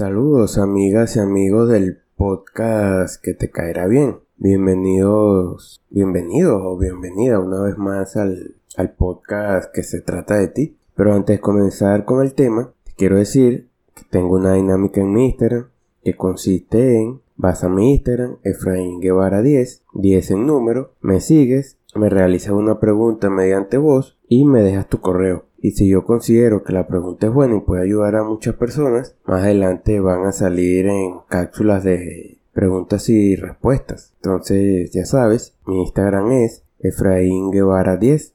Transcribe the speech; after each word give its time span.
Saludos 0.00 0.56
amigas 0.56 1.16
y 1.16 1.18
amigos 1.18 1.68
del 1.68 1.98
podcast 2.16 3.22
que 3.22 3.34
te 3.34 3.50
caerá 3.50 3.86
bien. 3.86 4.20
Bienvenidos, 4.38 5.82
bienvenidos 5.90 6.58
o 6.64 6.78
bienvenida 6.78 7.38
una 7.38 7.60
vez 7.60 7.76
más 7.76 8.16
al, 8.16 8.54
al 8.78 8.92
podcast 8.94 9.70
que 9.74 9.82
se 9.82 10.00
trata 10.00 10.36
de 10.36 10.48
ti. 10.48 10.78
Pero 10.94 11.12
antes 11.12 11.36
de 11.36 11.42
comenzar 11.42 12.06
con 12.06 12.22
el 12.22 12.32
tema, 12.32 12.72
te 12.84 12.92
quiero 12.96 13.18
decir 13.18 13.68
que 13.94 14.04
tengo 14.08 14.36
una 14.36 14.54
dinámica 14.54 15.02
en 15.02 15.12
mi 15.12 15.26
Instagram 15.26 15.66
que 16.02 16.16
consiste 16.16 16.96
en 16.96 17.20
vas 17.36 17.62
a 17.62 17.68
mi 17.68 17.92
Instagram, 17.92 18.38
Efraín 18.42 19.00
Guevara 19.00 19.42
10, 19.42 19.84
10 19.92 20.30
en 20.30 20.46
número, 20.46 20.94
me 21.02 21.20
sigues, 21.20 21.76
me 21.94 22.08
realizas 22.08 22.52
una 22.52 22.80
pregunta 22.80 23.28
mediante 23.28 23.76
voz 23.76 24.18
y 24.28 24.46
me 24.46 24.62
dejas 24.62 24.88
tu 24.88 25.02
correo. 25.02 25.44
Y 25.62 25.72
si 25.72 25.88
yo 25.88 26.04
considero 26.04 26.64
que 26.64 26.72
la 26.72 26.86
pregunta 26.86 27.26
es 27.26 27.32
buena 27.32 27.56
y 27.56 27.60
puede 27.60 27.82
ayudar 27.82 28.16
a 28.16 28.24
muchas 28.24 28.54
personas, 28.54 29.14
más 29.24 29.42
adelante 29.42 30.00
van 30.00 30.24
a 30.24 30.32
salir 30.32 30.86
en 30.86 31.18
cápsulas 31.28 31.84
de 31.84 32.38
preguntas 32.52 33.08
y 33.10 33.36
respuestas. 33.36 34.14
Entonces, 34.16 34.90
ya 34.92 35.04
sabes, 35.04 35.54
mi 35.66 35.80
Instagram 35.82 36.32
es 36.32 36.64
Efraín 36.78 37.50
Guevara 37.50 37.98
10. 37.98 38.34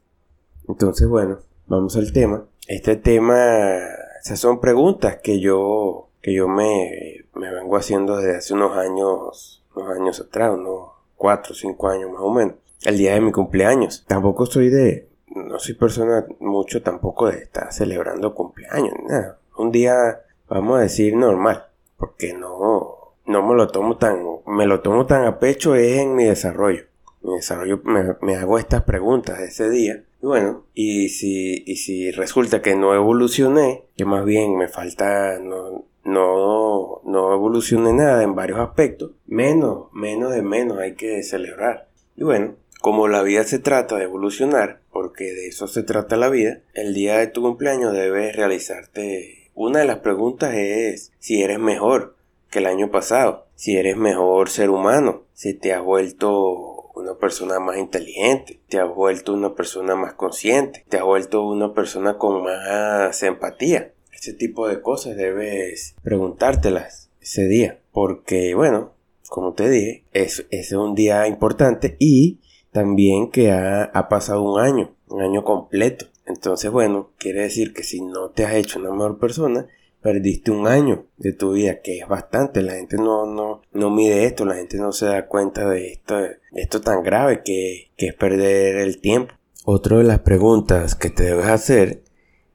Entonces, 0.70 1.08
bueno, 1.08 1.40
vamos 1.66 1.98
al 1.98 2.14
tema. 2.14 2.46
Este 2.68 2.96
tema, 2.96 3.80
esas 4.24 4.40
son 4.40 4.60
preguntas 4.60 5.18
que 5.24 5.40
yo, 5.40 6.10
que 6.22 6.34
yo 6.34 6.48
me, 6.48 7.26
me 7.36 7.52
vengo 7.52 7.76
haciendo 7.76 8.18
desde 8.18 8.38
hace 8.38 8.54
unos 8.54 8.78
años, 8.78 9.64
unos 9.76 9.90
años 9.96 10.20
atrás, 10.22 10.54
unos 10.54 10.90
4 11.16 11.54
o 11.54 11.56
5 11.56 11.88
años 11.88 12.12
más 12.12 12.22
o 12.22 12.32
menos. 12.32 12.56
El 12.84 12.98
día 12.98 13.16
de 13.16 13.22
mi 13.22 13.32
cumpleaños. 13.32 14.06
Tampoco 14.08 14.46
soy 14.46 14.70
de, 14.70 15.08
no 15.36 15.60
soy 15.60 15.76
persona 15.76 16.26
mucho 16.40 16.82
tampoco 16.82 17.30
de 17.30 17.40
estar 17.40 17.72
celebrando 17.72 18.34
cumpleaños, 18.34 18.94
nada. 19.08 19.40
Un 19.58 19.72
día, 19.72 20.22
vamos 20.50 20.80
a 20.80 20.82
decir, 20.82 21.16
normal, 21.16 21.66
porque 21.98 22.34
no, 22.34 23.14
no 23.26 23.48
me 23.48 23.56
lo 23.56 23.68
tomo 23.68 23.98
tan, 23.98 24.20
me 24.48 24.66
lo 24.66 24.82
tomo 24.82 25.06
tan 25.06 25.26
a 25.26 25.40
pecho 25.40 25.76
es 25.76 26.00
en 26.00 26.16
mi 26.16 26.26
desarrollo. 26.26 26.84
Mi 27.22 27.36
desarrollo 27.36 27.82
me, 27.84 28.36
hago 28.36 28.60
estas 28.60 28.84
preguntas 28.84 29.40
ese 29.40 29.70
día. 29.70 30.04
Y 30.22 30.26
bueno, 30.26 30.64
y 30.74 31.10
si, 31.10 31.64
y 31.66 31.78
si 31.78 32.12
resulta 32.12 32.62
que 32.62 32.76
no 32.76 32.94
evolucioné, 32.94 33.86
que 33.98 34.06
más 34.06 34.26
bien 34.26 34.58
me 34.58 34.68
falta, 34.68 35.40
no, 35.40 35.86
no, 36.04 37.02
no 37.04 37.34
evolucioné 37.34 37.94
nada 37.94 38.24
en 38.24 38.36
varios 38.36 38.60
aspectos, 38.60 39.12
menos, 39.26 39.92
menos 39.92 40.34
de 40.34 40.42
menos 40.42 40.78
hay 40.80 40.96
que 40.96 41.24
celebrar. 41.24 41.90
Y 42.16 42.24
bueno, 42.24 42.56
como 42.86 43.08
la 43.08 43.24
vida 43.24 43.44
se 43.46 43.58
trata 43.58 43.98
de 43.98 44.04
evolucionar, 44.04 44.80
porque 44.92 45.24
de 45.34 45.48
eso 45.48 45.68
se 45.68 45.82
trata 45.82 46.18
la 46.18 46.30
vida, 46.30 46.60
el 46.76 46.94
día 46.94 47.18
de 47.18 47.26
tu 47.26 47.42
cumpleaños 47.42 47.94
debes 47.94 48.36
realizarte 48.36 49.50
una 49.56 49.80
de 49.80 49.86
las 49.86 49.98
preguntas 50.02 50.54
es 50.54 51.12
si 51.18 51.42
eres 51.42 51.58
mejor 51.58 52.16
que 52.52 52.60
el 52.60 52.68
año 52.68 52.92
pasado, 52.92 53.48
si 53.56 53.76
eres 53.76 53.98
mejor 53.98 54.52
ser 54.52 54.70
humano, 54.70 55.24
si 55.34 55.56
te 55.56 55.74
has 55.74 55.82
vuelto 55.82 56.92
una 56.94 57.16
persona 57.16 57.60
más 57.60 57.78
inteligente, 57.78 58.60
te 58.70 58.78
has 58.78 58.94
vuelto 58.94 59.34
una 59.34 59.56
persona 59.56 59.96
más 59.96 60.14
consciente, 60.14 60.86
te 60.88 60.98
has 60.98 61.04
vuelto 61.04 61.42
una 61.42 61.74
persona 61.74 62.20
con 62.20 62.44
más 62.44 63.24
empatía. 63.24 63.94
Ese 64.14 64.34
tipo 64.34 64.68
de 64.68 64.84
cosas 64.84 65.18
debes 65.18 65.96
preguntártelas 66.04 67.10
ese 67.20 67.48
día, 67.48 67.80
porque 67.92 68.54
bueno, 68.54 68.94
como 69.28 69.54
te 69.54 69.72
dije, 69.72 70.04
es, 70.14 70.46
es 70.52 70.72
un 70.74 70.94
día 70.94 71.28
importante 71.28 71.96
y 71.98 72.42
también 72.76 73.32
que 73.32 73.54
ha, 73.54 74.10
pasado 74.10 74.44
un 74.44 74.60
año, 74.60 74.94
un 75.08 75.22
año 75.22 75.46
completo. 75.46 76.08
Entonces, 76.26 76.70
bueno, 76.70 77.12
quiere 77.18 77.44
decir 77.44 77.74
que 77.74 77.84
si 77.84 78.02
no 78.02 78.32
te 78.32 78.44
has 78.44 78.54
hecho 78.56 78.80
una 78.80 78.92
mejor 78.92 79.18
persona, 79.18 79.66
perdiste 80.02 80.52
un 80.52 80.68
año 80.68 81.06
de 81.16 81.32
tu 81.32 81.54
vida, 81.54 81.80
que 81.82 82.00
es 82.00 82.08
bastante. 82.10 82.62
La 82.62 82.74
gente 82.74 82.98
no, 82.98 83.26
no, 83.26 83.62
no 83.72 83.90
mide 83.92 84.26
esto, 84.26 84.44
la 84.44 84.56
gente 84.56 84.76
no 84.76 84.92
se 84.92 85.06
da 85.06 85.26
cuenta 85.26 85.70
de 85.70 85.94
esto, 85.94 86.18
esto 86.52 86.82
tan 86.82 87.02
grave 87.02 87.44
que, 87.46 87.92
que 87.96 88.08
es 88.08 88.14
perder 88.14 88.76
el 88.76 89.00
tiempo. 89.00 89.34
Otra 89.64 90.00
de 90.00 90.04
las 90.04 90.20
preguntas 90.20 90.96
que 90.96 91.10
te 91.10 91.24
debes 91.24 91.48
hacer 91.48 92.04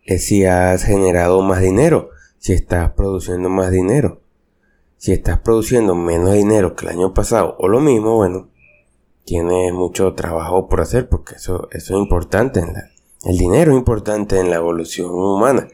es 0.05 0.27
si 0.27 0.45
has 0.45 0.85
generado 0.85 1.41
más 1.41 1.63
dinero, 1.63 2.11
si 2.37 2.53
estás 2.53 2.93
produciendo 2.93 3.49
más 3.49 3.71
dinero. 3.71 4.21
Si 4.99 5.13
estás 5.13 5.39
produciendo 5.39 5.95
menos 5.95 6.35
dinero 6.35 6.77
que 6.77 6.85
el 6.85 6.93
año 6.93 7.15
pasado 7.15 7.57
o 7.59 7.69
lo 7.69 7.81
mismo, 7.81 8.17
bueno, 8.17 8.50
tienes 9.25 9.73
mucho 9.73 10.15
trabajo 10.15 10.69
por 10.69 10.81
hacer 10.81 11.09
porque 11.09 11.37
eso, 11.37 11.69
eso 11.73 11.95
es 11.95 12.01
importante. 12.01 12.61
En 12.61 12.73
la, 12.73 12.91
el 13.25 13.37
dinero 13.37 13.73
es 13.73 13.79
importante 13.79 14.39
en 14.39 14.51
la 14.51 14.57
evolución 14.57 15.11
humana 15.11 15.69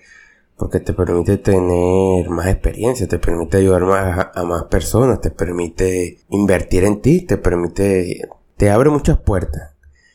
porque 0.56 0.80
te 0.80 0.94
permite 0.94 1.36
tener 1.36 2.30
más 2.30 2.46
experiencia, 2.46 3.06
te 3.06 3.18
permite 3.18 3.58
ayudar 3.58 3.82
más 3.82 4.28
a, 4.34 4.44
más 4.44 4.64
personas, 4.64 5.20
te 5.20 5.30
permite 5.30 6.18
invertir 6.30 6.84
en 6.84 7.02
ti, 7.02 7.20
te 7.20 7.36
permite, 7.36 8.22
te 8.56 8.70
abre 8.70 8.90
muchas 8.90 9.18
puertas. 9.18 9.74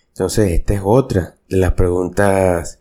Entonces, 0.10 0.52
esta 0.52 0.74
es 0.74 0.82
otra 0.84 1.36
de 1.48 1.58
las 1.58 1.74
preguntas 1.74 2.80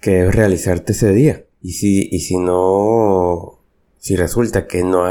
que 0.00 0.12
debes 0.12 0.34
realizarte 0.34 0.92
ese 0.92 1.10
día. 1.10 1.44
Y 1.60 1.72
si, 1.72 2.08
y 2.10 2.20
si 2.20 2.36
no, 2.38 3.58
si 3.98 4.16
resulta 4.16 4.66
que 4.66 4.84
no 4.84 5.04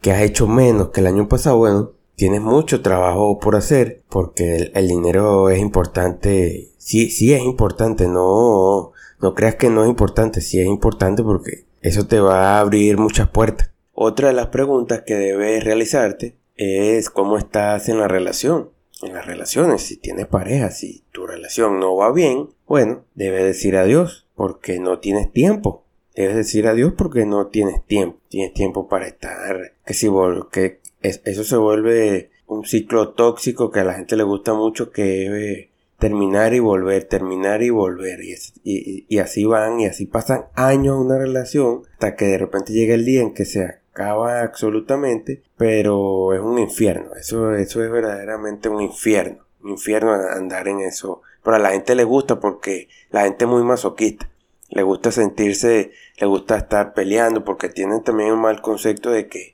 que 0.00 0.12
has 0.12 0.22
hecho 0.22 0.48
menos 0.48 0.88
que 0.88 1.00
el 1.00 1.06
año 1.06 1.28
pasado, 1.28 1.58
bueno, 1.58 1.92
tienes 2.16 2.40
mucho 2.40 2.82
trabajo 2.82 3.38
por 3.38 3.56
hacer 3.56 4.02
porque 4.08 4.70
el, 4.74 4.88
dinero 4.88 5.50
es 5.50 5.58
importante. 5.58 6.70
Sí, 6.78 7.10
sí 7.10 7.32
es 7.32 7.42
importante, 7.42 8.08
no, 8.08 8.92
no 9.20 9.34
creas 9.34 9.56
que 9.56 9.70
no 9.70 9.84
es 9.84 9.90
importante, 9.90 10.40
sí 10.40 10.60
es 10.60 10.66
importante 10.66 11.22
porque 11.22 11.64
eso 11.80 12.06
te 12.06 12.20
va 12.20 12.56
a 12.56 12.60
abrir 12.60 12.98
muchas 12.98 13.28
puertas. 13.28 13.70
Otra 13.92 14.28
de 14.28 14.34
las 14.34 14.48
preguntas 14.48 15.02
que 15.06 15.14
debes 15.14 15.64
realizarte 15.64 16.36
es 16.56 17.10
cómo 17.10 17.38
estás 17.38 17.88
en 17.88 17.98
la 17.98 18.08
relación. 18.08 18.70
En 19.02 19.14
las 19.14 19.26
relaciones, 19.26 19.82
si 19.82 19.96
tienes 19.96 20.28
pareja, 20.28 20.70
si 20.70 21.02
tu 21.10 21.26
relación 21.26 21.80
no 21.80 21.96
va 21.96 22.12
bien, 22.12 22.50
bueno, 22.68 23.04
debes 23.16 23.42
decir 23.42 23.76
adiós 23.76 24.28
porque 24.36 24.78
no 24.78 25.00
tienes 25.00 25.32
tiempo. 25.32 25.84
Debes 26.14 26.36
decir 26.36 26.68
adiós 26.68 26.92
porque 26.96 27.26
no 27.26 27.48
tienes 27.48 27.84
tiempo. 27.84 28.18
Tienes 28.28 28.54
tiempo 28.54 28.88
para 28.88 29.06
estar, 29.06 29.72
que 29.84 29.94
si, 29.94 30.08
que, 30.52 30.80
eso 31.02 31.44
se 31.44 31.56
vuelve 31.56 32.30
un 32.46 32.64
ciclo 32.64 33.10
tóxico 33.10 33.70
que 33.70 33.80
a 33.80 33.84
la 33.84 33.94
gente 33.94 34.16
le 34.16 34.22
gusta 34.22 34.54
mucho 34.54 34.90
que 34.90 35.26
es 35.52 35.68
terminar 36.02 36.52
y 36.52 36.58
volver, 36.58 37.04
terminar 37.04 37.62
y 37.62 37.70
volver. 37.70 38.18
Y, 38.64 39.18
así 39.18 39.44
van 39.44 39.78
y 39.78 39.86
así 39.86 40.06
pasan 40.06 40.46
años 40.54 40.98
una 40.98 41.16
relación 41.16 41.82
hasta 41.92 42.16
que 42.16 42.24
de 42.26 42.38
repente 42.38 42.72
llega 42.72 42.94
el 42.94 43.04
día 43.04 43.22
en 43.22 43.34
que 43.34 43.44
se 43.44 43.64
acaba 43.64 44.42
absolutamente, 44.42 45.42
pero 45.56 46.34
es 46.34 46.40
un 46.40 46.58
infierno. 46.58 47.14
Eso, 47.14 47.54
eso 47.54 47.84
es 47.84 47.90
verdaderamente 47.90 48.68
un 48.68 48.80
infierno. 48.80 49.44
Un 49.62 49.70
infierno 49.70 50.12
andar 50.12 50.66
en 50.66 50.80
eso. 50.80 51.22
Pero 51.44 51.54
a 51.54 51.60
la 51.60 51.70
gente 51.70 51.94
le 51.94 52.02
gusta 52.02 52.40
porque 52.40 52.88
la 53.10 53.22
gente 53.22 53.44
es 53.44 53.50
muy 53.50 53.62
masoquista. 53.62 54.28
Le 54.70 54.82
gusta 54.82 55.12
sentirse, 55.12 55.92
le 56.18 56.26
gusta 56.26 56.56
estar 56.56 56.94
peleando 56.94 57.44
porque 57.44 57.68
tienen 57.68 58.02
también 58.02 58.32
un 58.32 58.40
mal 58.40 58.60
concepto 58.60 59.10
de 59.10 59.28
que 59.28 59.51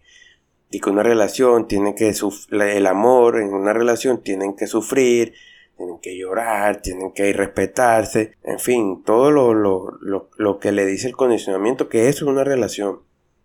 y 0.70 0.80
que 0.80 0.90
una 0.90 1.02
relación 1.02 1.66
tiene 1.66 1.94
que 1.94 2.12
el 2.50 2.86
amor 2.86 3.40
en 3.40 3.54
una 3.54 3.72
relación 3.72 4.22
tienen 4.22 4.54
que 4.54 4.66
sufrir, 4.66 5.32
tienen 5.76 5.98
que 6.00 6.18
llorar, 6.18 6.82
tienen 6.82 7.12
que 7.12 7.32
respetarse, 7.32 8.32
en 8.42 8.58
fin, 8.58 9.02
todo 9.04 9.30
lo, 9.30 9.54
lo, 9.54 10.28
lo, 10.36 10.58
que 10.58 10.72
le 10.72 10.84
dice 10.84 11.06
el 11.06 11.16
condicionamiento 11.16 11.88
que 11.88 12.08
eso 12.08 12.24
es 12.24 12.30
una 12.30 12.44
relación. 12.44 13.00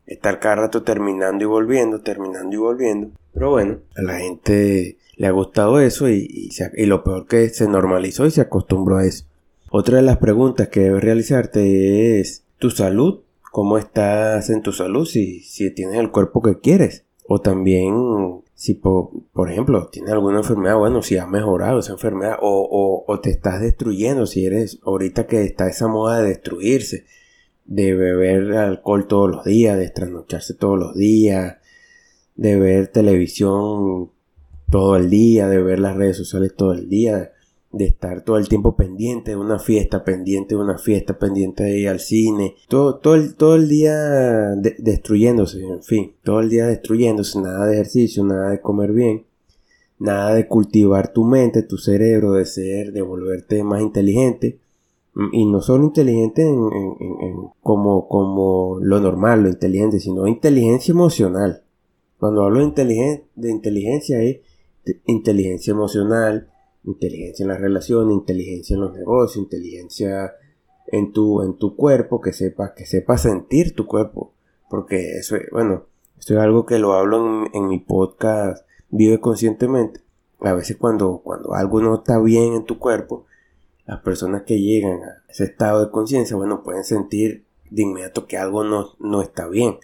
Estar 0.06 0.40
cada 0.40 0.56
rato 0.56 0.84
terminando 0.84 1.44
y 1.44 1.48
volviendo, 1.48 2.02
terminando 2.02 2.54
y 2.54 2.60
volviendo. 2.60 3.12
Pero 3.34 3.52
bueno, 3.52 3.80
a 3.96 4.02
la 4.02 4.18
gente 4.18 4.98
le 5.16 5.28
ha 5.28 5.32
gustado 5.32 5.80
eso 5.80 6.10
y, 6.10 6.28
y, 6.30 6.50
y 6.76 6.86
lo 6.88 7.04
peor 7.04 7.26
que 7.28 7.48
se 7.50 7.68
normalizó 7.68 8.26
y 8.26 8.32
se 8.32 8.42
acostumbró 8.42 8.98
a 8.98 9.06
eso. 9.06 9.26
Otra 9.70 9.98
de 9.98 10.04
las 10.04 10.18
preguntas 10.18 10.68
que 10.68 10.82
debes 10.82 11.04
realizarte 11.04 12.20
es 12.20 12.44
tu 12.60 12.70
salud. 12.70 13.22
¿Cómo 13.52 13.78
estás 13.78 14.50
en 14.50 14.62
tu 14.62 14.72
salud 14.72 15.06
si, 15.06 15.42
si 15.42 15.70
tienes 15.72 16.00
el 16.00 16.12
cuerpo 16.12 16.42
que 16.42 16.60
quieres? 16.60 17.03
O 17.26 17.40
también, 17.40 18.44
si 18.54 18.74
por, 18.74 19.12
ejemplo 19.50 19.88
tienes 19.92 20.12
alguna 20.12 20.40
enfermedad, 20.40 20.78
bueno, 20.78 21.02
si 21.02 21.18
has 21.18 21.28
mejorado 21.28 21.80
esa 21.80 21.94
enfermedad 21.94 22.38
o, 22.42 23.04
o, 23.08 23.20
te 23.20 23.30
estás 23.30 23.62
destruyendo, 23.62 24.26
si 24.26 24.46
eres 24.46 24.80
ahorita 24.84 25.28
que 25.28 25.44
está 25.44 25.68
esa 25.68 25.88
moda 25.88 26.22
de 26.22 26.30
destruirse, 26.30 27.06
de 27.66 27.94
beber 27.96 28.54
alcohol 28.54 29.08
todos 29.08 29.30
los 29.30 29.46
días, 29.46 29.78
de 29.78 29.90
trasnocharse 29.90 30.54
todos 30.54 30.78
los 30.78 30.96
días, 30.96 31.58
de 32.36 32.60
ver 32.60 32.88
televisión 32.88 34.12
todo 34.70 34.96
el 34.96 35.10
día, 35.10 35.48
de 35.48 35.62
ver 35.62 35.80
las 35.80 35.96
redes 35.96 36.18
sociales 36.18 36.56
todo 36.56 36.74
el 36.74 36.90
día, 36.90 37.33
de 37.74 37.86
estar 37.86 38.24
todo 38.24 38.38
el 38.38 38.48
tiempo 38.48 38.76
pendiente 38.76 39.32
de 39.32 39.38
una 39.38 39.58
fiesta, 39.58 40.04
pendiente 40.04 40.54
de 40.56 40.62
una 40.62 40.78
fiesta, 40.78 41.18
pendiente 41.18 41.64
de 41.64 41.80
ir 41.80 41.90
al 41.90 42.00
cine, 42.00 42.56
todo, 42.70 43.00
todo, 43.00 43.16
el, 43.16 43.34
todo 43.34 43.56
el 43.56 43.68
día 43.68 43.96
destruyéndose, 44.78 45.64
en 45.64 45.82
fin, 45.82 46.14
todo 46.24 46.40
el 46.40 46.50
día 46.50 46.68
destruyéndose, 46.68 47.42
nada 47.42 47.66
de 47.66 47.74
ejercicio, 47.74 48.24
nada 48.24 48.52
de 48.52 48.62
comer 48.62 48.94
bien, 48.94 49.26
nada 49.98 50.36
de 50.36 50.48
cultivar 50.48 51.14
tu 51.14 51.24
mente, 51.26 51.64
tu 51.64 51.78
cerebro, 51.78 52.34
de 52.34 52.46
ser, 52.46 52.94
de 52.94 53.02
volverte 53.02 53.64
más 53.64 53.82
inteligente, 53.82 54.60
Y 55.32 55.46
no 55.46 55.62
solo 55.62 55.86
inteligente 55.86 56.44
en, 56.44 57.50
como, 57.62 58.08
como 58.08 58.80
lo 58.82 59.00
normal, 59.00 59.44
lo 59.44 59.50
inteligente, 59.50 60.00
sino 60.00 60.28
inteligencia 60.28 60.92
emocional. 60.92 61.64
Cuando 62.20 62.44
hablo 62.44 62.60
de, 62.60 63.24
de 63.36 63.52
inteligencia 63.52 64.22
es 64.22 64.42
inteligencia 65.06 65.72
emocional, 65.72 66.53
inteligencia 66.86 67.44
en 67.44 67.50
las 67.50 67.62
relaciones, 67.62 68.14
inteligencia 68.14 68.76
en 68.76 68.82
los 68.82 68.94
negocios, 68.94 69.38
inteligencia 69.38 70.34
en 70.88 71.12
tu, 71.12 71.42
en 71.42 71.58
tu 71.58 71.76
cuerpo, 71.76 72.22
que 72.22 72.34
sepas, 72.34 72.72
que 72.72 72.86
sepas 72.86 73.22
sentir 73.22 73.76
tu 73.76 73.88
cuerpo. 73.88 74.34
Porque 74.70 75.18
eso 75.18 75.36
es, 75.36 75.50
bueno, 75.52 75.86
esto 76.18 76.34
es 76.34 76.40
algo 76.40 76.66
que 76.66 76.80
lo 76.80 76.94
hablo 76.94 77.46
en, 77.54 77.68
mi 77.68 77.80
podcast 77.80 78.66
Vive 78.90 79.20
Conscientemente. 79.20 80.02
A 80.40 80.54
veces 80.54 80.78
cuando, 80.78 81.22
cuando 81.24 81.54
algo 81.54 81.82
no 81.82 81.96
está 81.96 82.20
bien 82.20 82.54
en 82.54 82.66
tu 82.66 82.80
cuerpo, 82.80 83.26
las 83.86 84.02
personas 84.02 84.44
que 84.44 84.60
llegan 84.60 85.04
a 85.04 85.24
ese 85.30 85.46
estado 85.46 85.86
de 85.86 85.92
conciencia, 85.92 86.36
bueno, 86.36 86.64
pueden 86.64 86.84
sentir 86.84 87.46
de 87.70 87.84
inmediato 87.84 88.28
que 88.28 88.38
algo 88.38 88.64
no, 88.64 88.96
no 89.00 89.22
está 89.22 89.48
bien. 89.48 89.78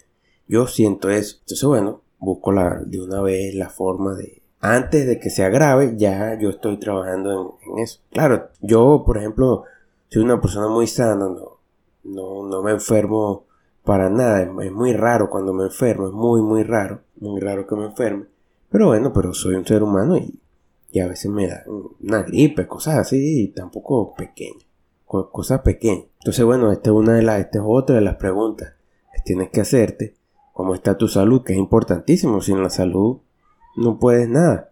Yo 0.48 0.66
siento 0.66 1.10
eso. 1.10 1.36
Entonces, 1.40 1.64
bueno, 1.64 2.02
busco 2.18 2.52
la, 2.52 2.82
de 2.84 3.00
una 3.00 3.20
vez 3.22 3.54
la 3.54 3.68
forma 3.68 4.14
de, 4.14 4.39
antes 4.60 5.06
de 5.06 5.18
que 5.18 5.30
se 5.30 5.42
agrave, 5.42 5.94
ya 5.96 6.38
yo 6.38 6.50
estoy 6.50 6.78
trabajando 6.78 7.58
en, 7.66 7.78
eso. 7.78 8.00
Claro, 8.10 8.50
yo, 8.60 9.02
por 9.04 9.16
ejemplo, 9.16 9.64
soy 10.08 10.22
una 10.22 10.40
persona 10.40 10.68
muy 10.68 10.86
sana, 10.86 11.28
no, 12.04 12.42
no, 12.42 12.62
me 12.62 12.72
enfermo 12.72 13.44
para 13.84 14.10
nada, 14.10 14.42
es, 14.42 14.72
muy 14.72 14.92
raro 14.92 15.30
cuando 15.30 15.54
me 15.54 15.64
enfermo, 15.64 16.08
es 16.08 16.12
muy, 16.12 16.42
muy 16.42 16.62
raro, 16.62 17.00
muy 17.18 17.40
raro 17.40 17.66
que 17.66 17.74
me 17.74 17.86
enferme. 17.86 18.26
Pero 18.70 18.88
bueno, 18.88 19.12
pero 19.12 19.32
soy 19.32 19.54
un 19.54 19.66
ser 19.66 19.82
humano 19.82 20.16
y, 20.16 20.38
y 20.92 21.00
a 21.00 21.08
veces 21.08 21.30
me 21.30 21.48
da 21.48 21.64
una 22.00 22.22
gripe, 22.22 22.66
cosas 22.66 22.98
así, 22.98 23.44
y 23.44 23.48
tampoco 23.48 24.14
pequeñas, 24.14 24.66
cosas 25.06 25.60
pequeñas. 25.62 26.06
Entonces, 26.18 26.44
bueno, 26.44 26.70
esta 26.70 26.90
es 26.90 26.96
una 26.96 27.14
de 27.14 27.22
las, 27.22 27.40
esta 27.40 27.58
es 27.58 27.64
otra 27.66 27.96
de 27.96 28.02
las 28.02 28.16
preguntas 28.16 28.74
que 29.14 29.22
tienes 29.22 29.48
que 29.48 29.62
hacerte. 29.62 30.14
¿Cómo 30.52 30.74
está 30.74 30.98
tu 30.98 31.08
salud? 31.08 31.42
Que 31.42 31.54
es 31.54 31.58
importantísimo. 31.58 32.42
Sin 32.42 32.62
la 32.62 32.68
salud 32.68 33.20
no 33.76 33.98
puedes 33.98 34.28
nada. 34.28 34.70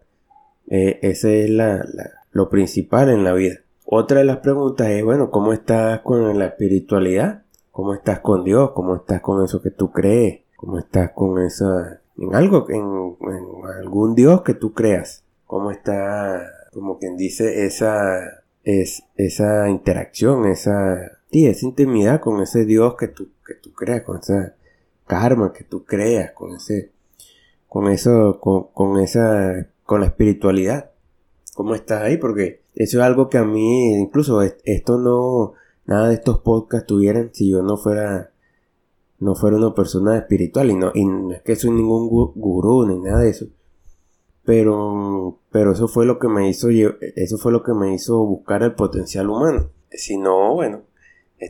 Eh, 0.67 0.99
ese 1.01 1.43
es 1.43 1.49
la, 1.49 1.85
lo 2.31 2.49
principal 2.49 3.09
en 3.09 3.23
la 3.23 3.33
vida. 3.33 3.55
Otra 3.85 4.19
de 4.19 4.25
las 4.25 4.37
preguntas 4.37 4.87
es, 4.89 5.03
bueno, 5.03 5.31
¿cómo 5.31 5.51
estás 5.51 6.01
con 6.01 6.37
la 6.37 6.45
espiritualidad? 6.45 7.43
¿Cómo 7.71 7.93
estás 7.93 8.19
con 8.19 8.43
Dios? 8.43 8.71
¿Cómo 8.71 8.95
estás 8.95 9.21
con 9.21 9.43
eso 9.43 9.61
que 9.61 9.71
tú 9.71 9.91
crees? 9.91 10.41
¿Cómo 10.55 10.77
estás 10.77 11.11
con 11.11 11.41
esa... 11.43 12.01
en 12.17 12.35
algo, 12.35 12.67
en, 12.69 13.15
algún 13.79 14.13
Dios 14.13 14.41
que 14.43 14.53
tú 14.53 14.73
creas? 14.73 15.23
¿Cómo 15.47 15.71
está, 15.71 16.45
como 16.71 16.99
quien 16.99 17.17
dice, 17.17 17.65
esa, 17.65 18.43
es, 18.63 19.03
esa 19.15 19.69
interacción, 19.69 20.45
esa, 20.45 20.97
sí, 21.31 21.47
esa 21.47 21.65
intimidad 21.65 22.19
con 22.19 22.41
ese 22.41 22.65
Dios 22.65 22.95
que 22.95 23.07
tú, 23.07 23.29
que 23.45 23.55
tú 23.55 23.73
creas, 23.73 24.03
con 24.03 24.19
esa 24.19 24.53
karma 25.07 25.51
que 25.51 25.63
tú 25.63 25.85
creas, 25.85 26.33
con 26.33 26.55
ese, 26.55 26.91
con 27.69 27.87
eso, 27.87 28.39
con, 28.41 28.99
esa, 28.99 29.67
con 29.85 30.01
la 30.01 30.07
espiritualidad. 30.07 30.91
¿Cómo 31.53 31.75
estás 31.75 32.01
ahí? 32.01 32.17
Porque 32.17 32.63
eso 32.73 32.97
es 32.97 33.03
algo 33.03 33.29
que 33.29 33.37
a 33.37 33.45
mí, 33.45 33.93
incluso 33.93 34.41
esto 34.41 34.97
no, 34.97 35.53
nada 35.85 36.09
de 36.09 36.15
estos 36.15 36.39
podcasts 36.39 36.87
tuvieran 36.87 37.29
si 37.33 37.51
yo 37.51 37.61
no 37.61 37.77
fuera, 37.77 38.31
no 39.19 39.35
fuera 39.35 39.57
una 39.57 39.73
persona 39.75 40.17
espiritual 40.17 40.71
y 40.71 40.75
no, 40.75 40.91
y 40.93 41.05
no 41.05 41.31
es 41.31 41.41
que 41.43 41.55
soy 41.55 41.71
ningún 41.71 42.09
gurú 42.09 42.87
ni 42.87 42.97
nada 42.97 43.21
de 43.21 43.29
eso. 43.29 43.45
Pero, 44.43 45.37
pero 45.51 45.73
eso 45.73 45.87
fue 45.87 46.07
lo 46.07 46.17
que 46.17 46.27
me 46.27 46.49
hizo, 46.49 46.69
eso 46.69 47.37
fue 47.37 47.51
lo 47.51 47.61
que 47.61 47.73
me 47.73 47.93
hizo 47.93 48.25
buscar 48.25 48.63
el 48.63 48.73
potencial 48.73 49.29
humano. 49.29 49.69
Si 49.91 50.17
no, 50.17 50.55
bueno, 50.55 50.81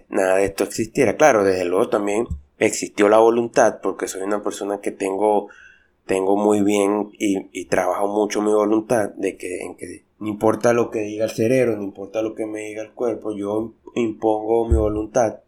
nada 0.10 0.36
de 0.36 0.46
esto 0.46 0.66
existiera. 0.66 1.16
Claro, 1.16 1.46
desde 1.46 1.64
luego 1.64 1.88
también 1.88 2.28
existió 2.58 3.08
la 3.08 3.20
voluntad 3.20 3.80
porque 3.82 4.10
soy 4.10 4.24
una 4.24 4.44
persona 4.44 4.82
que 4.82 4.92
tengo 4.92 5.48
tengo 6.10 6.36
muy 6.36 6.64
bien 6.64 7.12
y, 7.20 7.66
trabajo 7.66 8.08
mucho 8.08 8.42
mi 8.42 8.52
voluntad 8.52 9.12
de 9.12 9.38
que, 9.38 9.60
en 9.60 9.76
que 9.76 10.06
no 10.18 10.28
importa 10.28 10.74
lo 10.74 10.90
que 10.90 11.02
diga 11.02 11.26
el 11.26 11.30
cerebro, 11.30 11.78
no 11.78 11.84
importa 11.84 12.24
lo 12.24 12.34
que 12.34 12.48
me 12.48 12.62
diga 12.62 12.82
el 12.82 12.94
cuerpo, 12.94 13.32
yo 13.32 13.74
impongo 13.94 14.68
mi 14.68 14.76
voluntad 14.76 15.42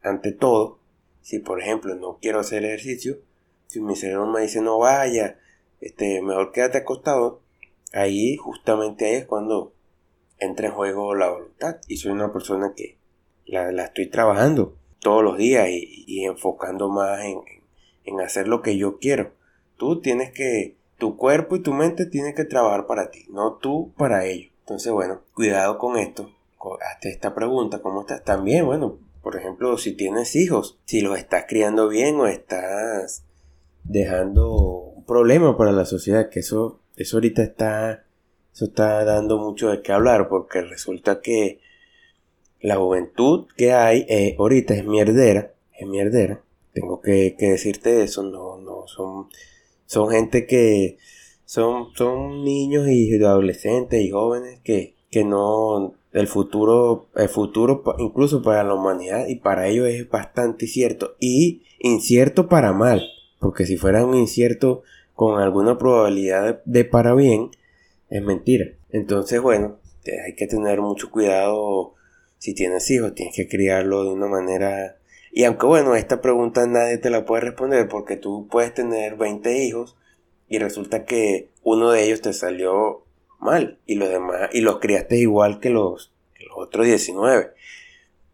ante 0.00 0.30
todo. 0.30 0.78
Si 1.20 1.40
por 1.40 1.60
ejemplo 1.60 1.96
no 1.96 2.18
quiero 2.22 2.38
hacer 2.38 2.64
ejercicio, 2.64 3.18
si 3.66 3.80
mi 3.80 3.96
cerebro 3.96 4.28
me 4.28 4.42
dice 4.42 4.60
no 4.60 4.78
vaya, 4.78 5.36
este, 5.80 6.22
mejor 6.22 6.52
quédate 6.52 6.78
acostado, 6.78 7.40
ahí 7.92 8.36
justamente 8.36 9.04
ahí 9.04 9.14
es 9.14 9.26
cuando 9.26 9.72
entra 10.38 10.68
en 10.68 10.74
juego 10.74 11.16
la 11.16 11.28
voluntad. 11.28 11.78
Y 11.88 11.96
soy 11.96 12.12
una 12.12 12.32
persona 12.32 12.72
que 12.76 12.98
la, 13.46 13.68
estoy 13.82 14.06
trabajando 14.06 14.76
todos 15.00 15.24
los 15.24 15.36
días 15.38 15.66
y, 15.68 16.24
enfocando 16.24 16.88
más 16.88 17.24
en, 17.24 17.40
en 18.04 18.20
hacer 18.20 18.46
lo 18.46 18.62
que 18.62 18.76
yo 18.76 19.00
quiero. 19.00 19.36
Tú 19.78 20.00
tienes 20.00 20.32
que, 20.32 20.78
tu 20.98 21.16
cuerpo 21.16 21.56
y 21.56 21.62
tu 21.62 21.72
mente 21.72 22.06
tienen 22.06 22.34
que 22.34 22.44
trabajar 22.44 22.86
para 22.86 23.10
ti, 23.10 23.24
no 23.30 23.54
tú 23.54 23.94
para 23.96 24.26
ellos. 24.26 24.52
Entonces, 24.60 24.92
bueno, 24.92 25.22
cuidado 25.32 25.78
con 25.78 25.96
esto. 25.96 26.30
Hazte 26.82 27.08
esta 27.08 27.34
pregunta, 27.34 27.80
¿cómo 27.80 28.00
estás? 28.00 28.24
También, 28.24 28.66
bueno, 28.66 28.98
por 29.22 29.36
ejemplo, 29.36 29.78
si 29.78 29.92
tienes 29.92 30.34
hijos, 30.34 30.78
si 30.84 31.00
los 31.00 31.16
estás 31.16 31.44
criando 31.48 31.88
bien 31.88 32.16
o 32.16 32.26
estás 32.26 33.24
dejando 33.84 34.52
un 34.96 35.04
problema 35.04 35.56
para 35.56 35.70
la 35.70 35.84
sociedad, 35.84 36.28
que 36.28 36.40
eso, 36.40 36.80
eso 36.96 37.16
ahorita 37.16 37.42
está, 37.42 38.04
eso 38.52 38.64
está 38.66 39.04
dando 39.04 39.38
mucho 39.38 39.70
de 39.70 39.82
qué 39.82 39.92
hablar, 39.92 40.28
porque 40.28 40.62
resulta 40.62 41.20
que 41.20 41.60
la 42.60 42.76
juventud 42.76 43.46
que 43.56 43.72
hay 43.72 44.04
eh, 44.08 44.34
ahorita 44.36 44.74
es 44.74 44.84
mierdera, 44.84 45.54
es 45.72 45.86
mierdera. 45.86 46.42
Tengo 46.72 47.00
que, 47.00 47.36
que 47.38 47.52
decirte 47.52 48.02
eso, 48.02 48.24
no, 48.24 48.58
no 48.58 48.86
son 48.88 49.28
son 49.88 50.10
gente 50.10 50.46
que 50.46 50.98
son, 51.46 51.88
son 51.94 52.44
niños 52.44 52.88
y 52.88 53.12
adolescentes 53.24 54.02
y 54.02 54.10
jóvenes 54.10 54.60
que, 54.62 54.94
que 55.10 55.24
no, 55.24 55.94
el 56.12 56.26
futuro, 56.26 57.06
el 57.16 57.30
futuro 57.30 57.82
incluso 57.98 58.42
para 58.42 58.62
la 58.64 58.74
humanidad 58.74 59.26
y 59.28 59.36
para 59.36 59.66
ellos 59.66 59.88
es 59.88 60.08
bastante 60.08 60.66
incierto 60.66 61.16
y 61.18 61.62
incierto 61.78 62.48
para 62.48 62.74
mal, 62.74 63.02
porque 63.40 63.64
si 63.64 63.78
fuera 63.78 64.04
un 64.04 64.14
incierto 64.14 64.82
con 65.14 65.40
alguna 65.40 65.78
probabilidad 65.78 66.60
de, 66.66 66.84
para 66.84 67.14
bien, 67.14 67.50
es 68.10 68.22
mentira. 68.22 68.66
Entonces, 68.90 69.40
bueno, 69.40 69.78
hay 70.26 70.34
que 70.34 70.46
tener 70.46 70.82
mucho 70.82 71.10
cuidado 71.10 71.94
si 72.36 72.52
tienes 72.54 72.90
hijos, 72.90 73.14
tienes 73.14 73.34
que 73.34 73.48
criarlo 73.48 74.04
de 74.04 74.10
una 74.10 74.28
manera 74.28 74.98
y 75.38 75.44
aunque 75.44 75.66
bueno, 75.66 75.94
esta 75.94 76.20
pregunta 76.20 76.66
nadie 76.66 76.98
te 76.98 77.10
la 77.10 77.24
puede 77.24 77.42
responder 77.42 77.86
porque 77.86 78.16
tú 78.16 78.48
puedes 78.50 78.74
tener 78.74 79.14
20 79.14 79.62
hijos 79.62 79.96
y 80.48 80.58
resulta 80.58 81.04
que 81.04 81.50
uno 81.62 81.92
de 81.92 82.02
ellos 82.02 82.22
te 82.22 82.32
salió 82.32 83.04
mal 83.38 83.78
y 83.86 83.94
los 83.94 84.08
demás 84.08 84.50
y 84.52 84.62
los 84.62 84.80
criaste 84.80 85.16
igual 85.16 85.60
que 85.60 85.70
los, 85.70 86.12
los 86.40 86.58
otros 86.58 86.86
19. 86.86 87.52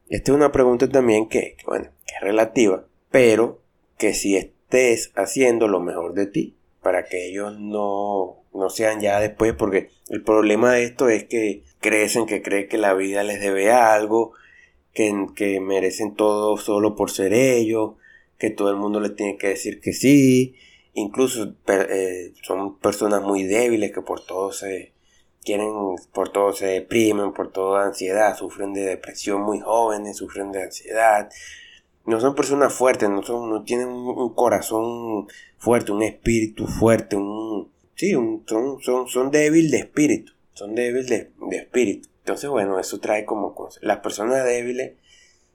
Esta 0.09 0.33
es 0.33 0.35
una 0.35 0.51
pregunta 0.51 0.89
también 0.89 1.29
que, 1.29 1.59
bueno, 1.67 1.91
es 2.07 2.23
relativa, 2.23 2.87
pero 3.11 3.61
que 3.99 4.15
si 4.15 4.39
estés 4.39 5.13
haciendo 5.15 5.69
lo 5.69 5.81
mejor 5.81 6.15
de 6.15 6.25
ti 6.25 6.57
para 6.81 7.05
que 7.05 7.29
ellos 7.29 7.61
no, 7.61 8.39
no 8.55 8.71
sean 8.71 9.03
ya 9.03 9.21
después, 9.21 9.53
porque 9.53 9.91
el 10.09 10.23
problema 10.23 10.73
de 10.73 10.85
esto 10.85 11.11
es 11.11 11.25
que 11.25 11.65
crecen, 11.81 12.25
que 12.25 12.41
creen 12.41 12.67
que 12.67 12.79
la 12.79 12.95
vida 12.95 13.25
les 13.25 13.43
debe 13.43 13.71
algo, 13.71 14.33
que, 14.95 15.61
merecen 15.61 16.15
todo 16.15 16.57
solo 16.57 16.95
por 16.95 17.11
ser 17.11 17.35
ellos, 17.35 17.95
que 18.39 18.51
todo 18.51 18.71
el 18.71 18.77
mundo 18.77 19.01
le 19.01 19.11
tiene 19.11 19.37
que 19.37 19.49
decir 19.49 19.81
que 19.81 19.93
sí, 19.93 20.55
incluso 20.95 21.55
eh, 21.67 22.33
son 22.43 22.79
personas 22.79 23.23
muy 23.23 23.43
débiles 23.43 23.93
que 23.93 24.03
por 24.03 24.25
todo 24.25 24.53
se 24.53 24.93
quieren, 25.43 25.71
por 26.13 26.31
todo 26.31 26.53
se 26.53 26.67
deprimen, 26.67 27.33
por 27.33 27.51
toda 27.51 27.87
ansiedad, 27.87 28.37
sufren 28.37 28.73
de 28.73 28.83
depresión 28.83 29.43
muy 29.43 29.61
jóvenes, 29.61 30.17
sufren 30.17 30.53
de 30.53 30.63
ansiedad, 30.63 31.29
no 32.07 32.21
son 32.21 32.35
personas 32.35 32.73
fuertes, 32.73 33.11
no, 33.11 33.23
son, 33.23 33.51
no 33.51 33.65
tienen 33.65 33.89
un, 33.89 34.35
corazón 34.35 35.27
fuerte, 35.59 35.93
un 35.93 36.03
espíritu 36.03 36.67
fuerte, 36.67 37.17
un, 37.17 37.73
sí, 37.95 38.13
son, 38.13 38.79
son, 38.81 39.09
son 39.09 39.31
débiles 39.31 39.71
de 39.73 39.79
espíritu, 39.79 40.33
son 40.53 40.75
débiles 40.75 41.09
de 41.09 41.57
espíritu. 41.57 42.14
Entonces, 42.25 42.49
bueno, 42.49 42.81
eso 42.81 43.01
trae 43.01 43.27
como 43.27 43.55
las 43.83 43.99
personas 43.99 44.45
débiles 44.45 44.95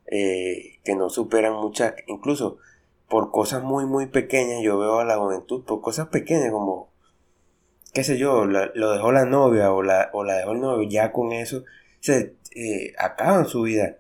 eh, 0.06 0.78
que 0.84 0.96
no 0.96 1.10
superan 1.10 1.54
muchas, 1.54 1.96
incluso 2.06 2.60
por 3.08 3.32
cosas 3.32 3.64
muy, 3.64 3.88
muy 3.88 4.06
pequeñas, 4.06 4.62
yo 4.62 4.78
veo 4.78 5.00
a 5.00 5.06
la 5.06 5.18
juventud, 5.18 5.66
por 5.66 5.82
cosas 5.82 6.10
pequeñas 6.10 6.52
como, 6.52 6.92
qué 7.92 8.04
sé 8.04 8.20
yo, 8.20 8.46
lo 8.46 8.92
dejó 8.92 9.12
la 9.12 9.26
novia 9.26 9.74
o 9.74 9.82
la, 9.82 10.12
o 10.14 10.24
la 10.24 10.36
dejó 10.36 10.52
el 10.52 10.62
novio, 10.62 10.88
ya 10.88 11.12
con 11.12 11.32
eso 11.34 11.64
se 12.00 12.36
eh, 12.56 12.94
acaban 12.98 13.48
su 13.48 13.64
vida. 13.64 13.98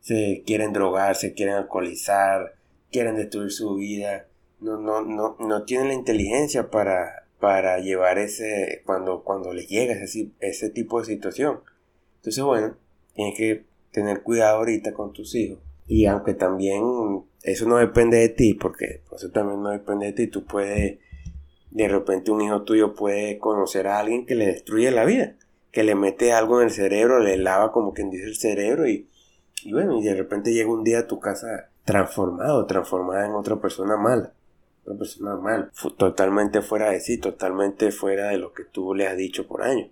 Se 0.00 0.42
quieren 0.46 0.72
drogar, 0.72 1.16
se 1.16 1.34
quieren 1.34 1.56
alcoholizar, 1.56 2.54
quieren 2.90 3.16
destruir 3.16 3.50
su 3.50 3.74
vida. 3.74 4.26
No, 4.60 4.76
no, 4.78 5.02
no, 5.02 5.36
no 5.38 5.64
tienen 5.64 5.88
la 5.88 5.94
inteligencia 5.94 6.70
para, 6.70 7.26
para 7.38 7.78
llevar 7.78 8.18
ese, 8.18 8.82
cuando, 8.86 9.22
cuando 9.24 9.52
les 9.52 9.68
llega 9.68 9.94
ese, 9.94 10.30
ese 10.40 10.70
tipo 10.70 11.00
de 11.00 11.06
situación. 11.06 11.60
Entonces, 12.20 12.44
bueno, 12.44 12.76
tienes 13.14 13.36
que 13.36 13.64
tener 13.90 14.22
cuidado 14.22 14.58
ahorita 14.58 14.92
con 14.92 15.12
tus 15.12 15.34
hijos. 15.34 15.58
Y 15.86 16.06
aunque 16.06 16.34
también 16.34 16.82
eso 17.42 17.68
no 17.68 17.78
depende 17.78 18.18
de 18.18 18.28
ti, 18.28 18.54
porque 18.54 19.02
eso 19.14 19.30
también 19.30 19.62
no 19.62 19.70
depende 19.70 20.06
de 20.06 20.12
ti, 20.12 20.26
tú 20.28 20.44
puedes, 20.44 20.98
de 21.70 21.88
repente 21.88 22.30
un 22.30 22.42
hijo 22.42 22.62
tuyo 22.62 22.94
puede 22.94 23.38
conocer 23.38 23.88
a 23.88 23.98
alguien 23.98 24.26
que 24.26 24.34
le 24.34 24.46
destruye 24.46 24.90
la 24.90 25.04
vida, 25.04 25.36
que 25.72 25.82
le 25.82 25.94
mete 25.94 26.32
algo 26.32 26.60
en 26.60 26.68
el 26.68 26.72
cerebro, 26.72 27.18
le 27.18 27.36
lava 27.36 27.72
como 27.72 27.92
quien 27.92 28.10
dice 28.10 28.24
el 28.24 28.36
cerebro 28.36 28.88
y, 28.88 29.08
y 29.64 29.72
bueno, 29.72 29.98
y 29.98 30.04
de 30.04 30.14
repente 30.14 30.52
llega 30.52 30.70
un 30.70 30.84
día 30.84 31.00
a 31.00 31.06
tu 31.06 31.18
casa 31.18 31.70
transformado, 31.84 32.66
transformada 32.66 33.26
en 33.26 33.32
otra 33.32 33.60
persona 33.60 33.96
mala 33.96 34.32
una 34.86 34.98
persona 34.98 35.36
mal, 35.36 35.70
totalmente 35.96 36.62
fuera 36.62 36.90
de 36.90 37.00
sí, 37.00 37.18
totalmente 37.18 37.90
fuera 37.92 38.28
de 38.28 38.38
lo 38.38 38.52
que 38.52 38.64
tú 38.64 38.94
le 38.94 39.06
has 39.06 39.16
dicho 39.16 39.46
por 39.46 39.62
años. 39.62 39.90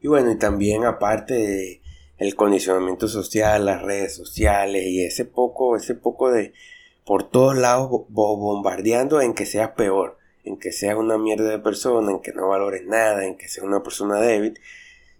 Y 0.00 0.08
bueno, 0.08 0.30
y 0.30 0.36
también 0.36 0.84
aparte 0.84 1.34
de 1.34 1.80
el 2.18 2.34
condicionamiento 2.36 3.08
social, 3.08 3.64
las 3.64 3.82
redes 3.82 4.14
sociales 4.14 4.84
y 4.86 5.04
ese 5.04 5.24
poco, 5.24 5.76
ese 5.76 5.94
poco 5.94 6.30
de 6.30 6.52
por 7.04 7.24
todos 7.24 7.56
lados 7.56 7.90
bombardeando 8.08 9.20
en 9.20 9.34
que 9.34 9.46
seas 9.46 9.70
peor, 9.70 10.18
en 10.44 10.58
que 10.58 10.70
seas 10.70 10.96
una 10.96 11.18
mierda 11.18 11.48
de 11.48 11.58
persona, 11.58 12.10
en 12.10 12.20
que 12.20 12.32
no 12.32 12.48
valores 12.48 12.84
nada, 12.86 13.24
en 13.24 13.36
que 13.36 13.48
seas 13.48 13.66
una 13.66 13.82
persona 13.82 14.20
débil. 14.20 14.58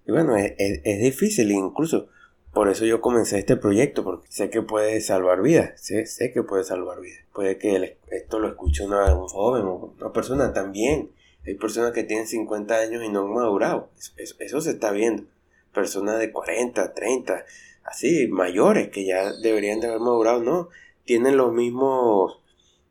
Y 0.07 0.13
bueno, 0.13 0.37
es, 0.37 0.53
es 0.59 1.01
difícil, 1.01 1.51
incluso 1.51 2.09
por 2.53 2.69
eso 2.69 2.85
yo 2.85 3.01
comencé 3.01 3.39
este 3.39 3.57
proyecto, 3.57 4.03
porque 4.03 4.27
sé 4.31 4.51
que 4.51 4.63
puede 4.63 5.01
salvar 5.01 5.41
vidas, 5.41 5.81
sé, 5.81 6.07
sé 6.07 6.33
que 6.33 6.43
puede 6.43 6.65
salvar 6.65 7.01
vidas. 7.01 7.21
Puede 7.33 7.59
que 7.59 7.97
esto 8.11 8.41
lo 8.41 8.49
escuche 8.49 8.85
una, 8.85 9.15
un 9.15 9.29
joven 9.29 9.63
o 9.67 9.95
una 9.99 10.13
persona 10.13 10.53
también. 10.53 11.11
Hay 11.47 11.55
personas 11.55 11.93
que 11.93 12.05
tienen 12.05 12.27
50 12.27 12.75
años 12.75 13.03
y 13.05 13.09
no 13.09 13.23
han 13.23 13.35
madurado. 13.35 13.91
Eso, 14.17 14.35
eso, 14.39 14.61
se 14.61 14.71
está 14.71 14.93
viendo. 14.93 15.25
Personas 15.73 16.19
de 16.19 16.33
40, 16.33 16.95
30, 16.95 17.45
así, 17.85 18.29
mayores 18.29 18.89
que 18.89 19.07
ya 19.07 19.33
deberían 19.33 19.81
de 19.81 19.89
haber 19.89 20.01
madurado, 20.01 20.43
no. 20.43 20.69
Tienen 21.05 21.37
los 21.37 21.53
mismos, 21.53 22.41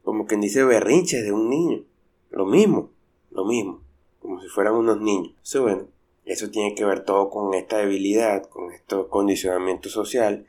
como 0.03 0.25
quien 0.25 0.41
dice, 0.41 0.63
berrinches 0.63 1.23
de 1.23 1.31
un 1.31 1.49
niño. 1.49 1.83
Lo 2.31 2.45
mismo, 2.45 2.91
lo 3.31 3.45
mismo. 3.45 3.83
Como 4.19 4.41
si 4.41 4.47
fueran 4.47 4.75
unos 4.75 4.99
niños. 4.99 5.33
Eso 5.43 5.63
bueno 5.63 5.87
eso 6.29 6.51
tiene 6.51 6.75
que 6.75 6.85
ver 6.85 7.03
todo 7.03 7.29
con 7.31 7.55
esta 7.55 7.79
debilidad, 7.79 8.43
con 8.43 8.71
este 8.71 8.95
condicionamiento 9.09 9.89
social 9.89 10.45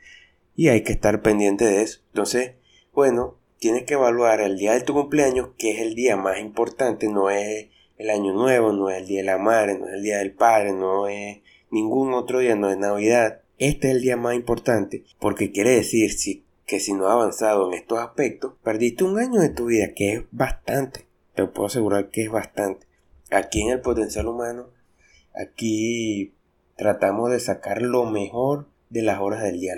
y 0.55 0.67
hay 0.67 0.83
que 0.83 0.93
estar 0.93 1.23
pendiente 1.23 1.65
de 1.65 1.81
eso. 1.81 2.01
Entonces, 2.09 2.53
bueno, 2.93 3.37
tienes 3.57 3.83
que 3.83 3.95
evaluar 3.95 4.41
el 4.41 4.57
día 4.57 4.73
de 4.73 4.81
tu 4.81 4.93
cumpleaños, 4.93 5.49
que 5.57 5.71
es 5.71 5.79
el 5.79 5.95
día 5.95 6.17
más 6.17 6.39
importante, 6.39 7.07
no 7.07 7.31
es 7.31 7.69
el 8.01 8.09
año 8.09 8.33
nuevo, 8.33 8.71
no 8.73 8.89
es 8.89 9.01
el 9.01 9.07
día 9.07 9.19
de 9.19 9.25
la 9.25 9.37
madre, 9.37 9.77
no 9.77 9.87
es 9.87 9.93
el 9.93 10.03
día 10.03 10.17
del 10.17 10.33
padre, 10.33 10.73
no 10.73 11.07
es 11.07 11.39
ningún 11.69 12.13
otro 12.13 12.39
día, 12.39 12.55
no 12.55 12.69
es 12.69 12.77
Navidad. 12.77 13.41
Este 13.57 13.89
es 13.89 13.95
el 13.95 14.01
día 14.01 14.17
más 14.17 14.35
importante 14.35 15.03
porque 15.19 15.51
quiere 15.51 15.71
decir 15.71 16.11
que 16.65 16.79
si 16.79 16.93
no 16.93 17.07
has 17.07 17.13
avanzado 17.13 17.67
en 17.67 17.77
estos 17.77 17.99
aspectos, 17.99 18.53
perdiste 18.63 19.03
un 19.03 19.19
año 19.19 19.39
de 19.41 19.49
tu 19.49 19.65
vida, 19.65 19.93
que 19.95 20.13
es 20.13 20.23
bastante. 20.31 21.05
Te 21.35 21.45
puedo 21.45 21.67
asegurar 21.67 22.09
que 22.09 22.23
es 22.23 22.31
bastante. 22.31 22.87
Aquí 23.29 23.61
en 23.61 23.69
el 23.69 23.81
potencial 23.81 24.27
humano 24.27 24.69
Aquí 25.33 26.33
tratamos 26.77 27.31
de 27.31 27.39
sacar 27.39 27.81
lo 27.81 28.05
mejor 28.05 28.67
de 28.89 29.01
las 29.01 29.19
horas 29.19 29.43
del 29.43 29.59
día. 29.59 29.73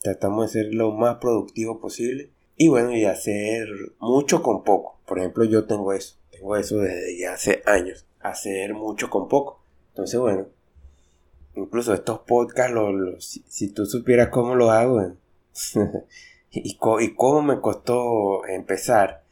Tratamos 0.00 0.52
de 0.52 0.62
ser 0.62 0.74
lo 0.74 0.92
más 0.92 1.16
productivo 1.16 1.80
posible. 1.80 2.30
Y 2.56 2.68
bueno, 2.68 2.96
y 2.96 3.04
hacer 3.04 3.68
mucho 4.00 4.42
con 4.42 4.64
poco. 4.64 4.98
Por 5.06 5.18
ejemplo, 5.18 5.44
yo 5.44 5.66
tengo 5.66 5.92
eso. 5.92 6.16
Eso 6.58 6.78
desde 6.78 7.18
ya 7.18 7.34
hace 7.34 7.62
años. 7.66 8.06
Hacer 8.20 8.74
mucho 8.74 9.10
con 9.10 9.28
poco. 9.28 9.60
Entonces, 9.90 10.18
bueno. 10.18 10.46
Incluso 11.54 11.94
estos 11.94 12.18
podcasts, 12.20 13.42
si, 13.48 13.72
tú 13.72 13.86
supieras 13.86 14.28
cómo 14.28 14.54
lo 14.54 14.70
hago. 14.70 15.00
y, 16.50 16.78
y 17.00 17.14
cómo 17.14 17.42
me 17.42 17.60
costó 17.60 18.46
empezar. 18.46 19.22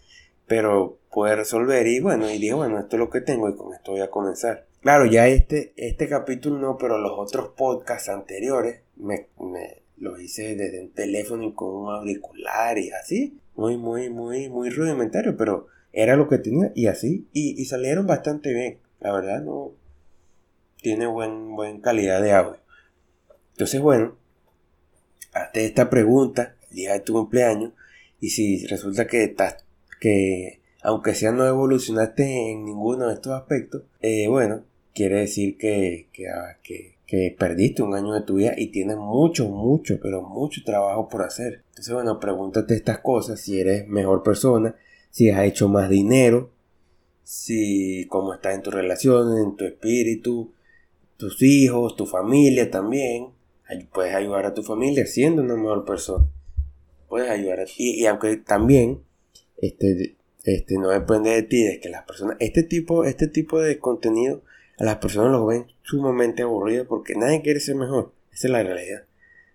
Pero 0.47 0.99
pude 1.15 1.37
resolver. 1.37 1.87
Y 1.87 2.01
bueno, 2.01 2.29
y 2.31 2.39
dije, 2.39 2.55
bueno, 2.55 2.79
esto 2.79 2.97
es 2.97 3.01
lo 3.01 3.09
que 3.09 3.21
tengo 3.21 3.49
y 3.49 3.57
con 3.57 3.73
esto 3.73 3.93
voy 3.93 4.01
a 4.01 4.11
comenzar. 4.11 4.67
Claro, 4.81 5.07
ya 5.07 5.29
este, 5.29 5.73
este 5.77 6.09
capítulo 6.09 6.59
no, 6.59 6.77
pero 6.77 6.99
los 6.99 7.13
otros 7.17 7.53
podcasts 7.57 8.11
anteriores 8.11 8.83
me, 8.97 9.29
me 9.41 9.83
los 9.97 10.21
hice 10.21 10.57
desde 10.57 10.83
un 10.83 10.93
teléfono 10.93 11.45
y 11.45 11.55
con 11.55 11.71
un 11.71 11.95
auricular 11.95 12.77
y 12.77 12.91
así. 12.91 13.39
Muy, 13.55 13.79
muy, 13.79 14.11
muy, 14.11 14.51
muy 14.51 14.69
rudimentario, 14.69 15.37
pero 15.37 15.69
era 15.95 16.17
lo 16.17 16.29
que 16.29 16.39
tenía 16.39 16.73
y 16.75 16.89
así. 16.89 17.29
Y, 17.33 17.65
salieron 17.65 18.07
bastante 18.07 18.53
bien. 18.53 18.79
La 19.01 19.13
verdad, 19.13 19.43
no. 19.43 19.73
Tiene 20.83 21.07
buen, 21.07 21.55
buen 21.55 21.81
calidad 21.81 22.21
de 22.21 22.33
audio. 22.33 22.61
Entonces, 23.53 23.81
bueno, 23.81 24.17
hazte 25.33 25.65
esta 25.65 25.89
pregunta 25.89 26.57
el 26.71 26.77
día 26.77 26.93
de 26.93 27.01
tu 27.01 27.15
cumpleaños. 27.15 27.73
Y 28.21 28.31
si 28.31 28.67
resulta 28.67 29.07
que 29.07 29.25
estás, 29.25 29.65
que 30.01 30.61
aunque 30.83 31.15
sea 31.15 31.33
no 31.33 31.47
evolucionaste 31.47 32.51
en 32.53 32.65
ninguno 32.65 33.09
de 33.09 33.15
estos 33.15 33.33
aspectos, 33.33 33.85
eh, 34.03 34.29
bueno, 34.29 34.65
quiere 34.95 35.21
decir 35.21 35.57
ah, 36.35 36.57
que, 36.63 36.97
que, 37.07 37.35
perdiste 37.39 37.83
un 37.83 37.95
año 37.95 38.13
de 38.13 38.23
tu 38.23 38.35
vida 38.37 38.55
y 38.57 38.69
tienes 38.69 38.97
mucho, 38.97 39.49
mucho, 39.49 39.99
pero 40.03 40.23
mucho 40.23 40.63
trabajo 40.65 41.09
por 41.09 41.23
hacer. 41.23 41.63
Entonces, 41.71 41.95
bueno, 41.95 42.21
pregúntate 42.21 42.75
estas 42.75 42.99
cosas, 42.99 43.41
si 43.41 43.61
eres 43.61 43.89
mejor 43.89 44.23
persona, 44.23 44.75
si 45.15 45.31
has 45.31 45.45
hecho 45.45 45.69
más 45.69 45.89
dinero, 45.89 46.51
si 47.23 48.05
cómo 48.09 48.35
estás 48.35 48.57
en 48.57 48.63
tus 48.63 48.75
relaciones, 48.75 49.45
en 49.45 49.55
tu 49.55 49.65
espíritu, 49.65 50.53
tus 51.17 51.41
hijos, 51.41 51.95
tu 51.95 52.05
familia 52.05 52.69
también. 52.69 53.29
Puedes 53.93 54.13
ayudar 54.13 54.45
a 54.45 54.55
tu 54.55 54.65
familia 54.65 55.07
siendo 55.07 55.43
una 55.43 55.55
mejor 55.55 55.85
persona. 55.85 56.27
Puedes 57.09 57.31
ayudar 57.31 57.61
a 57.61 57.65
y, 57.77 58.03
y 58.03 58.07
aunque 58.07 58.39
también 58.39 59.05
este, 59.59 60.17
este 60.43 60.79
no 60.79 60.89
depende 60.89 61.31
de 61.31 61.45
ti, 61.45 61.63
de 61.63 61.79
que 61.79 61.91
las 61.91 62.05
personas, 62.05 62.37
este 62.41 62.65
tipo, 62.65 63.05
este 63.05 63.29
tipo 63.29 63.61
de 63.61 63.79
contenido 63.79 64.43
a 64.81 64.85
las 64.85 64.97
personas 64.97 65.31
los 65.31 65.47
ven 65.47 65.67
sumamente 65.83 66.43
aburridos 66.43 66.89
porque 66.89 67.15
nadie 67.15 67.41
quiere 67.41 67.61
ser 67.61 67.77
mejor. 67.77 68.13
Esa 68.33 68.49
es 68.49 68.51
la 68.51 68.65
realidad. 68.65 69.05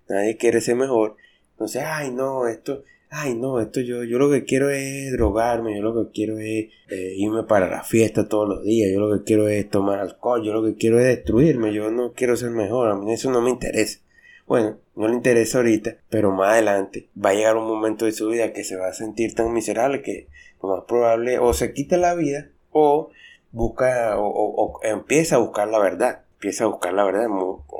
Nadie 0.07 0.37
quiere 0.37 0.61
ser 0.61 0.77
mejor. 0.77 1.17
Entonces, 1.59 1.83
ay, 1.85 2.11
no, 2.11 2.47
esto, 2.47 2.83
ay, 3.09 3.35
no, 3.35 3.59
esto 3.59 3.81
yo, 3.81 4.05
yo 4.05 4.17
lo 4.17 4.31
que 4.31 4.45
quiero 4.45 4.69
es 4.69 5.11
drogarme, 5.11 5.75
yo 5.75 5.81
lo 5.81 5.93
que 5.93 6.11
quiero 6.11 6.39
es 6.39 6.69
eh, 6.89 7.13
irme 7.17 7.43
para 7.43 7.69
la 7.69 7.83
fiesta 7.83 8.29
todos 8.29 8.47
los 8.47 8.63
días, 8.63 8.89
yo 8.93 9.01
lo 9.01 9.17
que 9.17 9.25
quiero 9.25 9.49
es 9.49 9.69
tomar 9.69 9.99
alcohol, 9.99 10.41
yo 10.43 10.53
lo 10.53 10.63
que 10.63 10.75
quiero 10.75 10.99
es 10.99 11.05
destruirme, 11.05 11.73
yo 11.73 11.91
no 11.91 12.13
quiero 12.13 12.37
ser 12.37 12.51
mejor, 12.51 12.89
a 12.89 12.95
mí 12.95 13.11
eso 13.11 13.29
no 13.29 13.41
me 13.41 13.49
interesa. 13.49 13.99
Bueno, 14.47 14.77
no 14.95 15.07
le 15.07 15.15
interesa 15.15 15.59
ahorita, 15.59 15.97
pero 16.09 16.31
más 16.31 16.53
adelante 16.53 17.09
va 17.23 17.31
a 17.31 17.33
llegar 17.33 17.57
un 17.57 17.67
momento 17.67 18.05
de 18.05 18.13
su 18.13 18.29
vida 18.29 18.53
que 18.53 18.63
se 18.63 18.77
va 18.77 18.87
a 18.87 18.93
sentir 18.93 19.35
tan 19.35 19.53
miserable 19.53 20.01
que 20.01 20.27
lo 20.63 20.69
más 20.69 20.85
probable 20.85 21.39
o 21.39 21.53
se 21.53 21.73
quita 21.73 21.97
la 21.97 22.15
vida 22.15 22.49
o 22.71 23.11
busca 23.51 24.15
o, 24.17 24.79
empieza 24.83 25.35
a 25.35 25.39
buscar 25.39 25.67
la 25.67 25.79
verdad. 25.79 26.23
Empieza 26.33 26.63
a 26.63 26.67
buscar 26.67 26.93
la 26.93 27.03
verdad. 27.03 27.27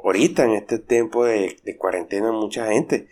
Ahorita 0.03 0.43
en 0.43 0.51
este 0.51 0.79
tiempo 0.79 1.25
de, 1.25 1.55
cuarentena 1.77 2.31
mucha 2.31 2.67
gente, 2.67 3.07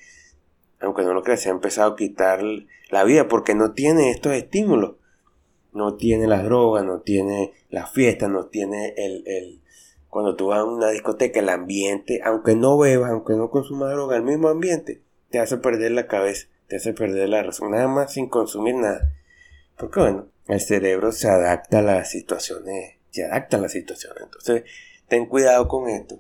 aunque 0.79 1.03
no 1.03 1.13
lo 1.13 1.23
crea, 1.23 1.37
se 1.37 1.49
ha 1.49 1.51
empezado 1.51 1.93
a 1.93 1.95
quitar 1.95 2.41
la 2.89 3.03
vida 3.03 3.27
porque 3.27 3.55
no 3.55 3.73
tiene 3.73 4.11
estos 4.11 4.33
estímulos. 4.33 4.95
No 5.73 5.95
tiene 5.95 6.27
las 6.27 6.43
drogas, 6.43 6.83
no 6.85 7.01
tiene 7.01 7.53
las 7.69 7.91
fiestas, 7.91 8.29
no 8.29 8.47
tiene 8.47 8.95
el, 8.97 9.23
el 9.27 9.61
cuando 10.09 10.35
tú 10.35 10.47
vas 10.47 10.59
a 10.59 10.63
una 10.63 10.89
discoteca, 10.89 11.39
el 11.39 11.49
ambiente, 11.49 12.21
aunque 12.23 12.55
no 12.55 12.77
bebas, 12.77 13.11
aunque 13.11 13.33
no 13.33 13.51
consumas 13.51 13.91
droga, 13.91 14.15
el 14.15 14.23
mismo 14.23 14.47
ambiente 14.47 15.03
te 15.29 15.39
hace 15.39 15.57
perder 15.57 15.91
la 15.91 16.07
cabeza, 16.07 16.47
te 16.67 16.77
hace 16.77 16.93
perder 16.93 17.29
la 17.29 17.43
razón, 17.43 17.71
nada 17.71 17.87
más 17.87 18.13
sin 18.13 18.27
consumir 18.27 18.75
nada. 18.75 19.13
Porque 19.77 19.99
bueno, 19.99 20.27
el 20.47 20.61
cerebro 20.61 21.11
se 21.11 21.29
adapta 21.29 21.79
a 21.79 21.81
las 21.83 22.09
situaciones, 22.09 22.95
se 23.11 23.25
adapta 23.25 23.57
a 23.57 23.59
las 23.59 23.73
situaciones. 23.73 24.23
Entonces, 24.23 24.63
ten 25.07 25.25
cuidado 25.27 25.67
con 25.67 25.89
esto. 25.89 26.19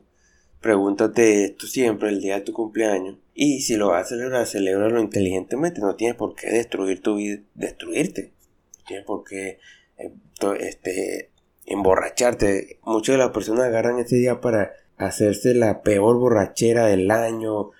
Pregúntate 0.67 1.45
esto 1.45 1.65
siempre 1.65 2.09
el 2.09 2.19
día 2.19 2.35
de 2.35 2.41
tu 2.41 2.51
cumpleaños. 2.51 3.15
Y 3.33 3.61
si 3.61 3.77
lo 3.77 3.87
vas 3.87 4.07
a 4.07 4.09
celebrar, 4.09 4.45
celébralo 4.45 4.99
inteligentemente. 4.99 5.79
No 5.79 5.95
tienes 5.95 6.17
por 6.17 6.35
qué 6.35 6.51
destruir 6.51 7.01
tu 7.01 7.15
vida, 7.15 7.39
destruirte. 7.55 8.33
No 8.79 8.83
tienes 8.85 9.05
por 9.05 9.23
qué 9.23 9.59
eh, 9.97 10.11
este, 10.59 11.29
emborracharte. 11.65 12.79
Muchas 12.83 13.13
de 13.13 13.17
las 13.17 13.29
personas 13.29 13.63
agarran 13.63 13.99
ese 13.99 14.17
día 14.17 14.41
para 14.41 14.73
hacerse 14.97 15.53
la 15.53 15.83
peor 15.83 16.17
borrachera 16.17 16.87
del 16.87 17.09
año. 17.11 17.71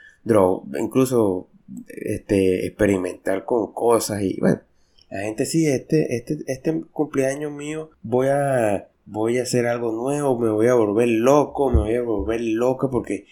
incluso 0.79 1.49
este, 1.89 2.67
experimentar 2.67 3.43
con 3.43 3.73
cosas 3.73 4.21
y 4.21 4.39
bueno 4.39 4.61
la 5.09 5.19
gente 5.19 5.45
sí, 5.45 5.67
este, 5.67 6.15
este, 6.15 6.37
este 6.47 6.83
cumpleaños 6.91 7.51
mío 7.51 7.89
voy 8.01 8.27
a, 8.27 8.87
voy 9.07 9.39
a 9.39 9.43
hacer 9.43 9.65
algo 9.65 9.91
nuevo, 9.91 10.37
me 10.37 10.49
voy 10.49 10.67
a 10.67 10.75
volver 10.75 11.07
loco, 11.07 11.71
me 11.71 11.79
voy 11.79 11.95
a 11.95 12.01
volver 12.03 12.41
loca 12.41 12.89
porque, 12.89 13.25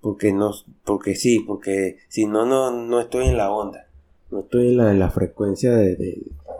porque 0.00 0.32
no, 0.32 0.52
porque 0.84 1.14
sí, 1.14 1.40
porque 1.46 1.96
si 2.08 2.26
no, 2.26 2.44
no, 2.44 2.70
no 2.70 3.00
estoy 3.00 3.28
en 3.28 3.38
la 3.38 3.50
onda, 3.50 3.86
no 4.30 4.40
estoy 4.40 4.68
en 4.68 4.76
la, 4.76 4.92
la 4.92 5.10
frecuencia 5.10 5.72
de, 5.72 5.96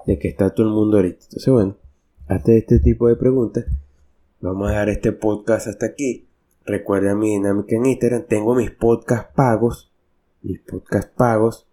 de, 0.06 0.18
que 0.18 0.28
está 0.28 0.54
todo 0.54 0.66
el 0.66 0.72
mundo 0.72 0.96
ahorita. 0.96 1.24
Entonces, 1.24 1.52
bueno, 1.52 1.76
hasta 2.28 2.52
este 2.52 2.78
tipo 2.78 3.08
de 3.08 3.16
preguntas, 3.16 3.66
vamos 4.40 4.68
a 4.68 4.70
dejar 4.70 4.88
este 4.88 5.12
podcast 5.12 5.66
hasta 5.66 5.86
aquí. 5.86 6.26
Recuerda 6.64 7.14
mi 7.14 7.30
dinámica 7.30 7.76
en 7.76 7.86
Instagram, 7.86 8.24
tengo 8.26 8.54
mis 8.54 8.70
podcasts 8.70 9.32
pagos 9.34 9.90
mis 10.42 10.60
podcasts 10.60 11.12
pagos, 11.16 11.66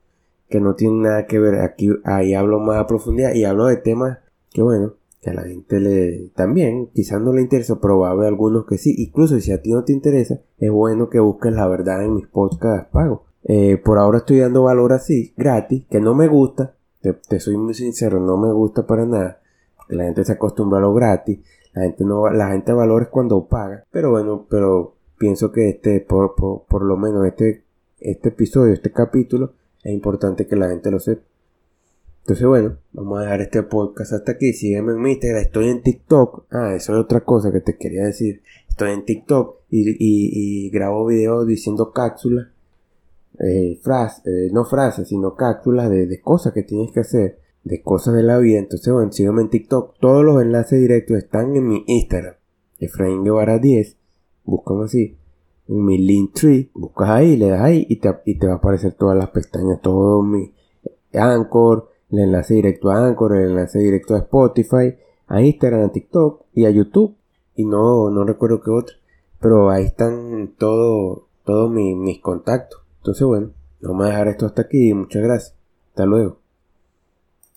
que 0.50 0.60
no 0.60 0.76
tienen 0.76 1.04
nada 1.04 1.26
que 1.26 1.40
ver. 1.40 1.62
Aquí, 1.62 1.90
ahí 2.04 2.34
hablo 2.34 2.60
más 2.60 2.78
a 2.78 2.88
profundidad 2.88 3.34
y 3.34 3.46
hablo 3.46 3.66
de 3.66 3.78
temas 3.78 4.20
que 4.52 4.62
bueno, 4.62 4.96
a 5.30 5.34
la 5.34 5.44
gente 5.44 5.80
le 5.80 6.30
también 6.36 6.88
quizás 6.94 7.22
no 7.22 7.34
le 7.34 7.42
interesa, 7.42 7.76
va 7.76 8.10
a 8.10 8.28
algunos 8.28 8.66
que 8.66 8.78
sí. 8.78 8.96
Incluso 8.98 9.40
si 9.40 9.52
a 9.52 9.62
ti 9.62 9.72
no 9.72 9.84
te 9.84 9.94
interesa, 9.94 10.40
es 10.58 10.72
bueno 10.72 11.10
que 11.10 11.20
busques 11.20 11.54
la 11.54 11.68
verdad 11.68 12.04
en 12.04 12.16
mis 12.16 12.28
podcasts 12.28 12.90
pagos. 12.92 13.22
Eh, 13.44 13.78
por 13.78 13.98
ahora 13.98 14.20
estoy 14.20 14.40
dando 14.40 14.64
valor 14.64 14.94
así, 14.94 15.34
gratis, 15.38 15.86
que 15.90 16.02
no 16.02 16.14
me 16.14 16.28
gusta, 16.28 16.76
te, 17.02 17.40
soy 17.40 17.56
muy 17.56 17.74
sincero, 17.74 18.20
no 18.20 18.36
me 18.36 18.52
gusta 18.52 18.86
para 18.86 19.06
nada, 19.06 19.40
la 19.88 20.04
gente 20.04 20.26
se 20.26 20.34
acostumbra 20.34 20.80
a 20.80 20.82
lo 20.82 20.94
gratis, 20.94 21.40
la 21.74 21.84
gente 21.84 22.04
no, 22.04 22.30
la 22.30 22.50
gente 22.50 22.74
valora 22.74 23.06
es 23.06 23.10
cuando 23.10 23.48
paga, 23.48 23.86
pero 23.90 24.12
bueno, 24.12 24.46
pero 24.50 24.96
pienso 25.18 25.54
que 25.54 25.70
este, 25.70 26.02
por, 26.02 26.36
por, 26.36 26.84
lo 26.84 26.98
menos 26.98 27.26
este, 27.26 27.64
este 28.00 28.30
episodio, 28.30 28.74
este 28.74 28.92
capítulo, 28.92 29.54
es 29.82 29.94
importante 29.94 30.46
que 30.46 30.58
la 30.58 30.68
gente 30.68 30.92
lo 30.92 31.00
sepa. 31.00 31.22
Entonces, 32.28 32.46
bueno, 32.46 32.78
vamos 32.92 33.20
a 33.20 33.22
dejar 33.22 33.40
este 33.40 33.64
podcast 33.64 34.12
hasta 34.12 34.34
aquí. 34.34 34.52
Sígueme 34.52 34.92
en 34.92 35.02
mi 35.02 35.12
Instagram. 35.12 35.44
Estoy 35.44 35.70
en 35.70 35.82
TikTok. 35.82 36.48
Ah, 36.52 36.76
eso 36.76 36.92
es 36.92 37.00
otra 37.00 37.22
cosa 37.22 37.54
que 37.54 37.62
te 37.62 37.78
quería 37.78 38.04
decir. 38.04 38.42
Estoy 38.68 38.92
en 38.92 39.06
TikTok 39.06 39.62
y, 39.70 39.96
y 39.98 40.70
grabo 40.70 41.06
videos 41.06 41.48
diciendo 41.48 41.94
cápsulas 41.94 42.48
eh, 43.40 43.80
frases, 43.82 44.26
eh, 44.26 44.50
no 44.52 44.66
frases, 44.66 45.08
sino 45.08 45.36
cápsulas 45.36 45.90
de, 45.90 46.20
cosas 46.22 46.52
que 46.52 46.64
tienes 46.64 46.92
que 46.92 47.00
hacer, 47.00 47.40
de 47.64 47.82
cosas 47.82 48.14
de 48.14 48.24
la 48.24 48.38
vida. 48.40 48.60
Entonces, 48.60 48.92
bueno, 48.92 49.10
sígueme 49.14 49.44
en 49.44 49.50
TikTok. 49.50 49.96
Todos 50.00 50.26
los 50.26 50.42
enlaces 50.42 50.82
directos 50.82 51.18
están 51.18 51.56
en 51.56 51.66
mi 51.66 51.86
Instagram, 51.88 52.36
Efraín 52.78 53.24
Guevara 53.24 53.58
10. 53.60 53.96
Búscame 54.44 54.84
así. 54.84 55.18
En 55.70 55.86
mi 55.86 55.98
link 55.98 56.34
tree, 56.34 56.70
buscas 56.74 57.10
ahí, 57.10 57.38
le 57.38 57.50
das 57.50 57.62
ahí 57.62 57.86
y 57.88 58.02
te, 58.02 58.10
y 58.26 58.38
te 58.38 58.48
va 58.48 58.54
a 58.54 58.58
aparecer 58.58 58.94
todas 58.94 59.18
las 59.18 59.30
pestañas, 59.30 59.82
todo 59.82 60.24
mi 60.24 60.54
Anchor, 61.14 61.90
el 62.12 62.20
enlace 62.20 62.56
directo 62.56 62.90
a 62.90 63.08
Anchor, 63.08 63.36
el 63.36 63.52
enlace 63.52 63.80
directo 63.80 64.16
a 64.16 64.20
Spotify, 64.20 64.96
a 65.28 65.42
Instagram, 65.42 65.86
a 65.86 65.92
TikTok 65.92 66.46
y 66.54 66.66
a 66.66 66.70
YouTube. 66.70 67.16
Y 67.56 67.66
no, 67.66 68.10
no 68.10 68.24
recuerdo 68.24 68.62
qué 68.62 68.72
otro. 68.72 68.96
Pero 69.40 69.70
ahí 69.70 69.86
están 69.86 70.54
todos 70.58 71.24
todo 71.48 71.70
mis 71.70 72.20
contactos. 72.20 72.82
Entonces, 72.98 73.26
bueno, 73.26 73.52
vamos 73.82 74.06
a 74.06 74.10
dejar 74.10 74.28
esto 74.28 74.46
hasta 74.46 74.64
aquí 74.64 74.94
muchas 74.94 75.24
gracias. 75.24 75.56
Hasta 75.90 76.06
luego. 76.06 76.37